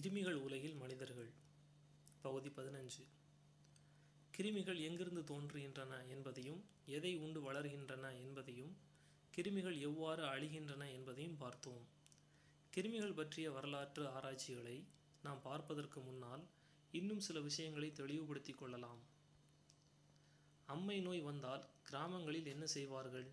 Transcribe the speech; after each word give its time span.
கிருமிகள் 0.00 0.32
உலகில் 0.32 0.74
மனிதர்கள். 0.74 1.30
பகுதி 2.22 2.48
பதினஞ்சு. 2.48 3.06
கிருமிகள் 4.36 4.80
எங்கிருந்து 4.80 5.20
தோன்றுகின்றன 5.20 6.08
என்பதையும் 6.08 6.64
எதை 6.86 7.16
உண்டு 7.16 7.52
வளர்கின்றன 7.52 8.12
என்பதையும் 8.12 8.76
கிருமிகள் 9.36 9.80
எவ்வாறு 9.80 10.22
அழிகின்றன 10.24 10.92
என்பதையும் 10.92 11.36
பார்த்தோம். 11.36 11.86
கிருமிகள் 12.76 13.14
பற்றிய 13.14 13.50
வரலாற்று 13.50 14.08
ஆராய்ச்சிகளை 14.08 14.86
நாம் 15.22 15.42
பார்ப்பதற்கு 15.42 16.00
முன்னால் 16.00 16.46
இன்னும் 16.90 17.20
சில 17.20 17.40
விஷயங்களை 17.40 17.92
தெளிவுபடுத்திக் 17.92 18.58
கொள்ளலாம். 18.58 18.98
அம்மை 20.66 21.00
நோய் 21.00 21.20
வந்தால் 21.20 21.68
கிராமங்களில் 21.82 22.46
என்ன 22.46 22.66
செய்வார்கள்? 22.66 23.30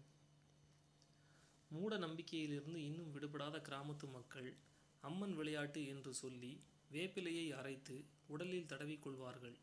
மூட 1.70 1.98
நம்பிக்கையிலிருந்து 1.98 2.76
இன்னும் 2.76 3.12
விடுபடாத 3.12 3.58
கிராமத்து 3.58 4.12
மக்கள் 4.12 4.74
அம்மன் 5.02 5.36
விளையாட்டு 5.36 5.88
என்று 5.88 6.14
சொல்லி 6.14 6.60
வேப்பிலையை 6.92 7.54
அரைத்து 7.54 8.04
உடலில் 8.28 8.66
தடவிக்கொள்வார்கள் 8.66 9.58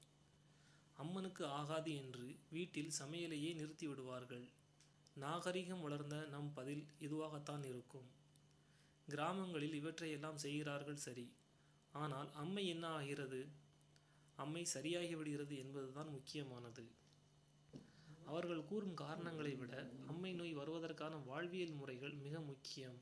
அம்மனுக்கு 0.97 1.47
ஆகாது 1.47 1.97
என்று 1.97 2.35
வீட்டில் 2.51 2.93
சமையலையே 2.99 3.55
நிறுத்தி 3.55 3.87
விடுவார்கள். 3.87 4.49
நாகரிகம் 5.15 5.81
வளர்ந்த 5.81 6.27
நம் 6.27 6.53
பதில் 6.55 6.85
இதுவாகத்தான் 7.01 7.65
இருக்கும். 7.65 8.09
கிராமங்களில் 9.09 9.75
இவற்றையெல்லாம் 9.75 10.37
செய்கிறார்கள் 10.37 10.97
சரி. 10.97 11.33
ஆனால் 11.93 12.33
அம்மை 12.33 12.67
என்ன 12.67 12.87
ஆகிறது? 12.89 13.49
அம்மை 14.37 14.65
சரியாகி 14.65 15.15
விடுகிறது 15.15 15.59
என்பதுதான் 15.59 16.09
முக்கியமானது. 16.09 16.91
அவர்கள் 18.27 18.65
கூறும் 18.65 18.95
காரணங்களை 18.95 19.55
விட 19.55 19.91
அம்மை 20.07 20.33
நோய் 20.33 20.57
வருவதற்கான 20.57 21.25
வாழ்வியல் 21.25 21.71
முறைகள் 21.71 22.13
மிக 22.13 22.41
முக்கியம். 22.41 22.99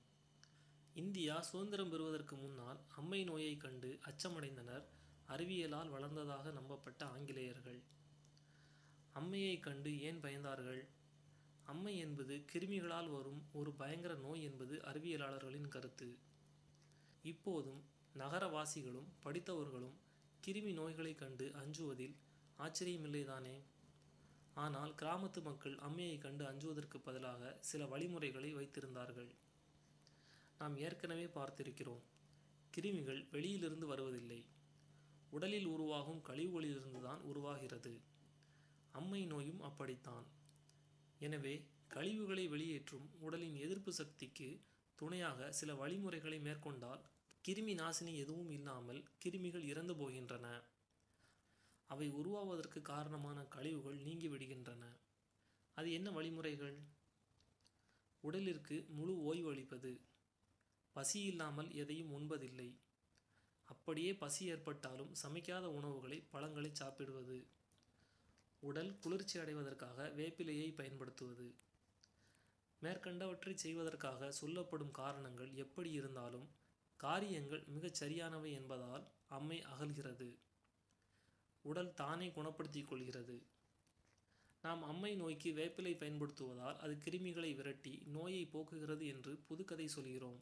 இந்தியா 0.95 1.41
சுதந்திரம் 1.41 1.91
பெறுவதற்கு 1.91 2.37
முன்னால் 2.37 2.80
அம்மை 2.97 3.25
நோயை 3.25 3.57
கண்டு 3.57 3.99
அச்சமடைந்தனர். 4.05 4.85
அறிவியலால் 5.29 5.91
வளர்ந்ததாக 5.91 6.53
நம்பப்பட்ட 6.53 7.05
ஆங்கிலேயர்கள். 7.05 7.83
அம்மையை 9.15 9.61
கண்டு 9.61 10.01
ஏன் 10.01 10.21
பயந்தார்கள்? 10.21 10.88
அம்மை 11.63 11.99
என்பது 11.99 12.45
கிருமிகளால் 12.52 13.11
வரும் 13.11 13.43
ஒரு 13.52 13.73
பயங்கர 13.73 14.15
நோய் 14.15 14.43
என்பது 14.43 14.77
அறிவியலாளர்களின் 14.77 15.68
கருத்து. 15.68 16.18
இப்போதும் 17.23 17.85
நகரவாசிகளும் 18.15 19.09
படித்தவர்களும் 19.23 19.96
கிருமி 20.46 20.73
நோய்களை 20.73 21.15
கண்டு 21.15 21.52
அஞ்சுவதில் 21.55 22.16
ஆச்சரியமில்லைதானே? 22.59 23.63
ஆனால் 24.55 24.95
கிராமத்து 24.95 25.43
மக்கள் 25.43 25.74
அம்மையை 25.74 26.18
கண்டு 26.18 26.46
அஞ்சுவதற்கு 26.46 27.01
பதிலாக 27.01 27.57
சில 27.61 27.87
வழிமுறைகளை 27.87 28.55
வைத்திருந்தார்கள். 28.55 29.30
நாம் 30.61 30.77
ஏற்கனவே 30.77 31.25
பார்த்திருக்கிறோம். 31.25 32.03
கிருமிகள் 32.77 33.29
வெளியிலிருந்து 33.30 33.87
வருவதில்லை. 33.87 34.45
உடலில் 35.30 35.65
உருவாகும் 35.65 36.23
கழிவுகளிலிருந்து 36.23 37.01
தான் 37.01 37.21
உருவாகிறது. 37.21 38.01
அம்மை 38.93 39.27
நோயும் 39.27 39.61
அப்படித்தான். 39.61 40.27
எனவே 41.19 41.67
கழிவுகளை 41.89 42.49
வெளியேற்றும் 42.49 43.11
உடலின் 43.21 43.55
எதிர்ப்பு 43.55 43.93
சக்திக்கு 43.93 44.61
துணையாக 44.97 45.52
சில 45.52 45.75
வழிமுறைகளை 45.75 46.41
மேற்கொண்டால் 46.41 47.02
கிருமி 47.49 47.74
நாசினி 47.74 48.17
எதுவும் 48.17 48.51
இல்லாமல் 48.51 49.05
கிருமிகள் 49.24 49.65
இறந்து 49.65 49.95
போகின்றன. 49.95 50.63
அவை 51.87 52.11
உருவாவதற்கு 52.11 52.83
காரணமான 52.83 53.45
கழிவுகள் 53.45 53.97
நீங்கி 53.97 54.29
விடுகின்றன. 54.29 54.85
அது 55.74 55.93
என்ன 55.93 56.11
வழிமுறைகள்? 56.11 56.79
உடலிற்கு 58.23 58.89
முழு 58.89 59.23
ஓய்வு 59.23 59.51
அளிப்பது. 59.51 60.01
பசி 60.93 61.21
இல்லாமல் 61.23 61.74
எதையும் 61.74 62.13
உண்பதில்லை. 62.19 62.74
அப்படியே 63.65 64.15
பசி 64.15 64.47
ஏற்பட்டாலும் 64.47 65.12
சமைக்காத 65.22 65.65
உணவுகளை 65.65 66.22
பழங்களை 66.31 66.71
சாப்பிடுவது. 66.72 67.47
உடல் 68.60 68.99
குளிர்ச்சி 68.99 69.38
அடைவதற்காக 69.38 70.12
வேப்பிலையை 70.16 70.75
பயன்படுத்துவது. 70.75 71.55
மேற்கண்டவற்றை 72.83 73.55
செய்வதற்காக 73.55 74.31
சொல்லப்படும் 74.31 74.91
காரணங்கள் 74.91 75.53
எப்படி 75.55 75.91
இருந்தாலும் 75.91 76.49
காரியங்கள் 76.97 77.65
மிகச் 77.67 77.95
சரியானவை 77.95 78.53
என்பதால் 78.53 79.05
அம்மை 79.28 79.65
அகல்கிறது. 79.65 80.39
உடல் 81.62 81.95
தானே 81.95 82.28
குணப்படுத்திக் 82.31 82.89
கொள்கிறது. 82.89 83.43
நாம் 84.62 84.83
அம்மை 84.83 85.15
நோய்க்கு 85.15 85.53
வேப்பிலை 85.53 85.93
பயன்படுத்துவதால் 85.97 86.78
அது 86.78 86.99
கிருமிகளை 87.05 87.55
விரட்டி 87.55 88.03
நோயை 88.07 88.49
போக்குகிறது 88.53 89.07
என்று 89.07 89.41
புதுக்கதை 89.49 89.87
சொல்கிறோம். 89.87 90.41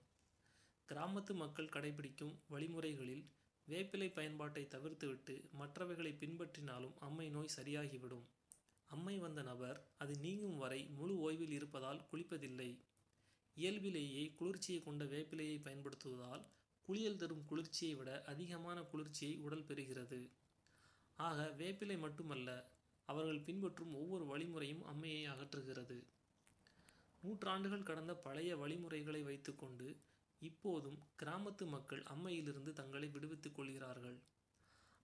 கிராமத்து 0.88 1.34
மக்கள் 1.34 1.66
கடைபிடிக்கும் 1.66 2.34
வழிமுறைகளில் 2.50 3.24
வேப்பிலை 3.68 4.12
பயன்பாட்டை 4.12 4.68
தவிர்த்துவிட்டு 4.70 5.50
மற்றவைகளை 5.60 6.12
பின்பற்றினாலும் 6.12 6.94
அம்மை 6.98 7.28
நோய் 7.28 7.54
சரியாகிவிடும். 7.56 8.24
அம்மை 8.86 9.18
வந்த 9.18 9.42
நபர் 9.42 9.90
அது 9.98 10.18
நீங்கும் 10.18 10.58
வரை 10.58 10.84
முழு 10.84 11.14
ஓய்வில் 11.16 11.50
இருப்பதால் 11.50 12.06
குளிப்பதில்லை. 12.12 12.80
இயல்பிலேயே 13.54 14.32
குளிர்ச்சியை 14.32 14.82
கொண்ட 14.82 15.04
வேப்பிலையை 15.04 15.58
பயன்படுத்துவதால் 15.62 16.46
குளியல் 16.82 17.16
தரும் 17.16 17.44
குளிர்ச்சியை 17.44 17.94
விட 17.94 18.22
அதிகமான 18.22 18.82
குளிர்ச்சியை 18.82 19.36
உடல் 19.36 19.64
பெறுகிறது. 19.64 20.30
ஆக 21.16 21.54
வேப்பிலை 21.58 21.98
மட்டுமல்ல 21.98 22.70
அவர்கள் 23.06 23.40
பின்பற்றும் 23.40 23.94
ஒவ்வொரு 23.94 24.26
வழிமுறையும் 24.26 24.84
அம்மையை 24.86 25.30
அகற்றுகிறது. 25.30 26.04
நூற்றாண்டுகள் 27.20 27.82
கடந்த 27.82 28.14
பழைய 28.14 28.56
வழிமுறைகளை 28.56 29.22
வைத்துக்கொண்டு 29.22 29.96
இப்போதும் 30.38 30.98
கிராமத்து 31.22 31.66
மக்கள் 31.66 32.02
அம்மையிலிருந்து 32.02 32.72
தங்களை 32.72 33.08
விடுவித்துக் 33.08 33.54
கொள்கிறார்கள். 33.54 34.18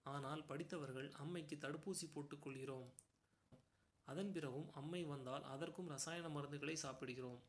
ஆனால் 0.02 0.44
படித்தவர்கள் 0.44 1.08
அம்மைக்கு 1.08 1.56
தடுப்பூசி 1.58 2.06
போட்டுக்கொள்கிறோம் 2.14 2.88
அதன் 4.04 4.32
பிறகும் 4.32 4.72
அம்மை 4.72 5.04
வந்தால் 5.04 5.42
அதற்கும் 5.42 5.88
ரசாயன 5.88 6.28
மருந்துகளை 6.28 6.72
சாப்பிடுகிறோம். 6.72 7.40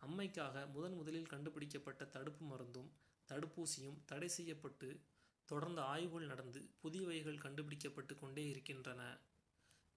அம்மைக்காக 0.00 0.66
முதன் 0.66 0.94
முதலில் 0.94 1.26
கண்டுபிடிக்கப்பட்ட 1.26 2.04
தடுப்பு 2.04 2.44
மருந்தும் 2.44 2.90
தடுப்பூசியும் 3.28 3.98
தடை 4.04 4.28
செய்யப்பட்டு 4.28 5.00
தொடர்ந்து 5.44 5.80
ஆய்வுகள் 5.80 6.26
நடந்து 6.26 6.70
புதியவைகள் 6.82 7.38
கண்டுபிடிக்கப்பட்டு 7.38 8.14
கொண்டே 8.18 8.44
இருக்கின்றன. 8.48 9.18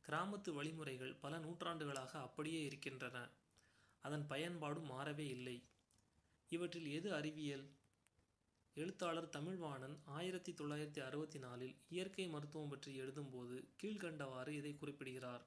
கிராமத்து 0.08 0.52
வழிமுறைகள் 0.54 1.14
பல 1.14 1.40
நூற்றாண்டுகளாக 1.40 2.20
அப்படியே 2.20 2.64
இருக்கின்றன. 2.64 3.30
அதன் 4.02 4.28
பயன்பாடும் 4.28 4.90
மாறவே 4.92 5.28
இல்லை. 5.28 5.58
இவற்றில் 6.50 6.92
எது 6.92 7.14
அறிவியல்? 7.14 7.66
எழுத்தாளர் 8.76 9.30
தமிழ்வாணன் 9.30 10.00
ஆயிரத்தி 10.06 10.52
தொள்ளாயிரத்தி 10.52 11.00
அறுபத்தி 11.00 11.40
நாலில் 11.40 11.76
இயற்கை 11.90 12.28
மருத்துவம் 12.28 12.70
பற்றி 12.70 13.02
எழுதும்போது 13.02 13.64
கீழ்கண்டவாறு 13.84 14.48
இதை 14.48 14.76
குறிப்பிடுகிறார். 14.76 15.44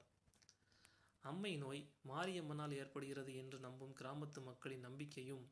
அம்மை 1.21 1.57
நோய் 1.57 1.89
மாரியம்மனால் 2.07 2.75
ஏற்படுகிறது 2.77 3.35
என்று 3.35 3.59
நம்பும் 3.59 3.95
கிராமத்து 4.01 4.43
மக்களின் 4.43 4.79
நம்பிக்கையும் 4.79 5.49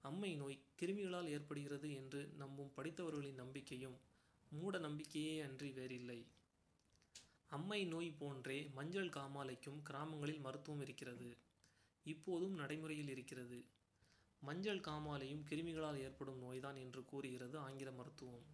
அம்மை 0.00 0.34
நோய் 0.34 0.62
கிருமிகளால் 0.80 1.28
ஏற்படுகிறது 1.28 1.94
என்று 1.94 2.30
நம்பும் 2.36 2.72
படித்தவர்களின் 2.76 3.34
நம்பிக்கையும் 3.34 3.98
மூட 4.50 4.78
நம்பிக்கையே 4.78 5.40
அன்றி 5.40 5.70
வேறில்லை. 5.70 6.26
அம்மை 7.48 7.84
நோய் 7.84 8.10
போன்றே 8.10 8.70
மஞ்சள் 8.74 9.08
காமாலைக்கும் 9.08 9.82
கிராமங்களில் 9.82 10.40
மருத்துவம் 10.40 10.80
இருக்கிறது. 10.80 11.36
இப்போதும் 12.04 12.54
நடைமுறையில் 12.54 13.08
இருக்கிறது. 13.08 13.64
மஞ்சள் 14.42 14.80
காமாலையும் 14.80 15.44
கிருமிகளால் 15.50 15.98
ஏற்படும் 15.98 16.38
நோய்தான் 16.38 16.76
என்று 16.76 17.04
கூறுகிறது 17.04 17.58
ஆங்கில 17.58 17.90
மருத்துவம். 17.90 18.46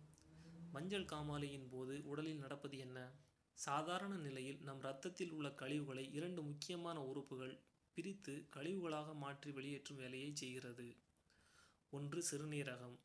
மஞ்சள் 0.72 1.04
காமாலையின் 1.04 1.68
போது 1.70 2.02
உடலில் 2.04 2.38
நடப்பது 2.38 2.78
என்ன? 2.78 3.12
சாதாரண 3.52 4.16
நிலையில் 4.16 4.58
நம் 4.62 4.78
இரத்தத்தில் 4.78 5.30
உள்ள 5.30 5.48
கழிவுகளை 5.48 6.12
இரண்டு 6.12 6.42
முக்கியமான 6.42 7.04
உறுப்புகள் 7.04 7.58
பிரித்து 7.94 8.46
கழிவுகளாக 8.56 9.14
மாற்றி 9.14 9.52
வெளியேற்றும் 9.52 9.96
வேலையை 9.96 10.30
செய்கிறது. 10.34 10.96
ஒன்று 11.90 12.24
சிறுநீரகம். 12.30 12.98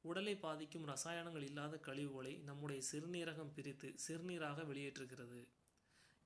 உடலை 0.00 0.36
பாதிக்கும் 0.36 0.86
ரசாயனங்கள் 0.86 1.42
இல்லாத 1.42 1.78
கழிவுகளை 1.78 2.38
நம்முடைய 2.38 2.82
சிறுநீரகம் 2.92 3.52
பிரித்து 3.54 3.94
சிறுநீராக 4.08 4.64
வெளியேற்றுகிறது. 4.64 5.48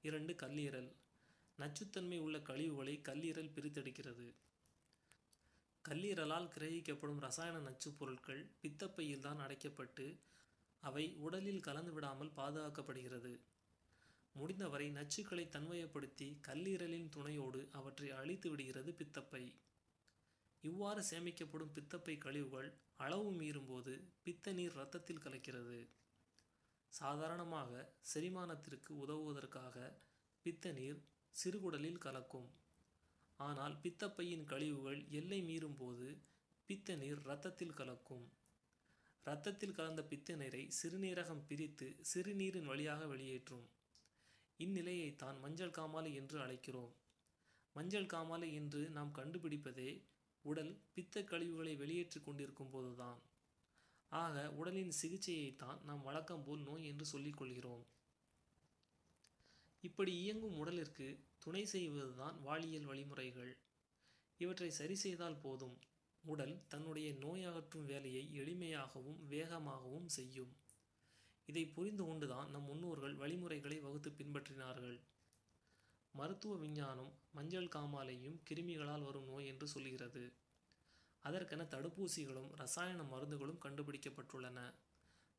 இரண்டு 0.02 0.32
கல்லீரல். 0.32 0.92
நச்சுத்தன்மை 1.58 2.18
உள்ள 2.18 2.38
கழிவுகளை 2.38 3.00
கல்லீரல் 3.00 3.52
பிரித்தெடுக்கிறது. 3.54 4.34
கல்லீரலால் 5.88 6.48
கிரகிக்கப்படும் 6.48 7.20
ரசாயன 7.20 7.58
நச்சுப் 7.58 7.98
பொருட்கள் 7.98 8.50
பித்தப்பையில் 8.62 9.18
தான் 9.18 9.38
அடைக்கப்பட்டு 9.38 10.18
அவை 10.80 11.14
உடலில் 11.14 11.60
கலந்து 11.60 11.92
விடாமல் 11.92 12.32
பாதுகாக்கப்படுகிறது. 12.36 13.40
முடிந்தவரை 14.32 14.90
நச்சுக்களை 14.90 15.48
தன்வயப்படுத்தி 15.48 16.40
கல்லீரலின் 16.48 17.08
துணையோடு 17.08 17.68
அவற்றை 17.72 18.10
அழித்து 18.10 18.50
விடுகிறது 18.50 18.92
பித்தப்பை. 18.92 19.54
இவ்வாறு 20.60 21.02
சேமிக்கப்படும் 21.10 21.72
பித்தப்பை 21.72 22.18
கழிவுகள் 22.18 22.72
அளவு 22.96 23.32
மீறும்போது 23.32 24.02
பித்த 24.22 24.52
நீர் 24.52 24.72
இரத்தத்தில் 24.72 25.22
கலக்கிறது. 25.22 25.88
சாதாரணமாக 26.88 27.94
செரிமானத்திற்கு 28.14 28.88
உதவுவதற்காக 28.88 29.98
பித்த 30.42 30.72
நீர் 30.72 31.00
சிறுகுடலில் 31.44 31.98
கலக்கும். 31.98 32.48
ஆனால் 33.42 33.74
பித்தப்பையின் 33.82 34.44
கழிவுகள் 34.44 35.00
எல்லை 35.10 35.40
மீறும்போது 35.42 36.08
பித்த 36.68 36.96
நீர் 36.96 37.20
இரத்தத்தில் 37.24 37.74
கலக்கும். 37.74 38.26
இரத்தத்தில் 39.26 39.74
கலந்த 39.74 40.02
பித்த 40.04 40.34
நீரை 40.34 40.62
சிறுநீரகம் 40.78 41.44
பிரித்து 41.48 41.88
சிறுநீரின் 42.12 42.64
வழியாக 42.64 43.06
வெளியேற்றும். 43.06 43.66
இந்நிலையைத்தான் 44.60 45.36
மஞ்சள் 45.40 45.76
காமாலை 45.78 46.12
என்று 46.14 46.38
அழைக்கிறோம். 46.38 46.92
மஞ்சள் 47.76 48.10
காமாலை 48.14 48.48
என்று 48.52 48.80
நாம் 48.90 49.12
கண்டுபிடிப்பதே 49.18 49.90
உடல் 50.44 50.72
பித்த 50.94 51.22
கழிவுகளை 51.22 51.74
வெளியேற்றி 51.76 52.20
கொண்டிருக்கும் 52.20 52.70
போதுதான். 52.70 53.20
ஆக 54.12 54.36
உடலின் 54.50 54.94
சிகிச்சையைத்தான் 55.02 55.78
நாம் 55.84 56.02
வழக்கம் 56.02 56.44
போல் 56.44 56.62
நோய் 56.62 56.86
என்று 56.86 57.04
சொல்லிக் 57.04 57.36
கொள்கிறோம். 57.36 57.84
இப்படி 59.84 60.12
இயங்கும் 60.16 60.58
உடலிற்கு 60.58 61.06
துணை 61.44 61.66
செய்வதுதான் 61.66 62.36
வாழியல் 62.46 62.84
வழிமுறைகள். 62.84 63.56
இவற்றை 64.38 64.70
சரி 64.70 64.94
செய்தால் 64.94 65.40
போதும். 65.40 65.78
உடல் 66.24 66.66
தன்னுடைய 66.68 67.14
நோய் 67.14 67.44
அகற்றும் 67.44 67.84
வேலையை 67.84 68.28
எளிமையாகவும் 68.32 69.18
வேகமாகவும் 69.30 70.06
செய்யும். 70.06 70.52
இதை 71.46 71.66
புரிந்து 71.66 72.04
கொண்டுதான் 72.04 72.50
நம் 72.50 72.62
முன்னோர்கள் 72.62 73.14
வழிமுறைகளை 73.14 73.80
வகுத்து 73.80 74.10
பின்பற்றினார்கள். 74.10 75.00
மருத்துவ 76.12 76.56
விஞ்ஞானம் 76.56 77.12
மஞ்சள் 77.32 77.68
காமாலையும் 77.68 78.38
கிருமிகளால் 78.50 79.04
வரும் 79.04 79.26
நோய் 79.26 79.46
என்று 79.46 79.68
சொல்கிறது. 79.68 80.32
அதற்கென 81.22 81.62
தடுப்பூசிகளும் 81.62 82.50
ரசாயன 82.56 83.02
மருந்துகளும் 83.02 83.62
கண்டுபிடிக்கப்பட்டுள்ளன. 83.62 84.74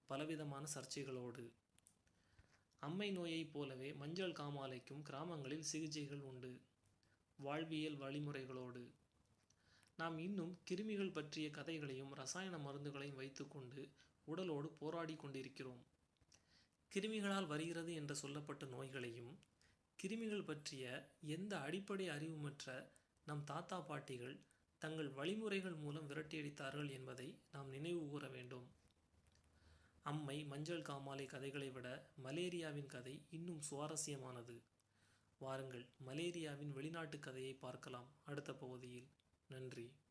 பலவிதமான 0.06 0.68
சர்ச்சைகளோடு. 0.76 1.52
அம்மை 2.86 3.12
நோயைப் 3.12 3.54
போலவே 3.54 3.94
மஞ்சள் 3.94 4.32
காமாலைக்கும் 4.32 5.02
கிராமங்களில் 5.02 5.62
சிகிச்சைகள் 5.62 6.22
உண்டு. 6.22 6.62
வாழ்வியல் 7.40 7.98
வழிமுறைகளோடு. 7.98 8.84
நாம் 9.98 10.18
இன்னும் 10.18 10.60
கிருமிகள் 10.70 11.12
பற்றிய 11.12 11.50
கதைகளையும் 11.50 12.14
ரசாயன 12.14 12.58
மருந்துகளையும் 12.58 13.16
வைத்துக்கொண்டு 13.16 13.90
உடலோடு 14.28 14.70
போராடி 14.80 15.16
கொண்டிருக்கிறோம். 15.16 15.82
கிருமிகளால் 16.96 17.48
வருகிறது 17.48 17.94
என்று 17.94 18.16
சொல்லப்பட்ட 18.16 18.66
நோய்களையும் 18.66 19.34
கிருமிகள் 20.00 20.46
பற்றிய 20.46 20.86
எந்த 21.22 21.60
அடிப்படை 21.60 22.10
அறிவுமற்ற 22.10 22.88
நம் 23.26 23.44
தாத்தா 23.44 23.80
பாட்டிகள் 23.82 24.36
தங்கள் 24.82 25.10
வழிமுறைகள் 25.10 25.76
மூலம் 25.76 26.10
விரட்டியடித்தார்கள் 26.10 26.92
என்பதை 26.92 27.28
நாம் 27.52 27.70
நினைவு 27.70 28.08
கூற 28.08 28.28
வேண்டும். 28.28 28.66
அம்மை 30.04 30.46
மஞ்சள் 30.46 30.82
காமாலை 30.82 31.26
கதைகளை 31.26 31.70
விட 31.70 32.10
மலேரியாவின் 32.24 32.86
கதை 32.86 33.26
இன்னும் 33.30 33.62
சுவாரஸ்யமானது. 33.72 34.64
வாருங்கள் 35.38 35.90
மலேரியாவின் 36.06 36.72
வெளிநாட்டு 36.72 37.20
கதையை 37.20 37.54
பார்க்கலாம் 37.54 38.10
அடுத்த 38.24 38.54
பகுதியில். 38.54 39.08
நன்றி. 39.48 40.03